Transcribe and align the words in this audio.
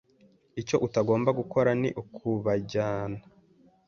Icyo 0.61 0.75
utagomba 0.85 1.29
gukora 1.39 1.69
ni 1.81 1.89
ukubajyana 2.01 3.19